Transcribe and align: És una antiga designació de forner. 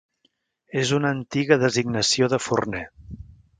És 0.83 0.93
una 0.99 1.11
antiga 1.17 1.59
designació 1.65 2.33
de 2.35 2.43
forner. 2.49 2.85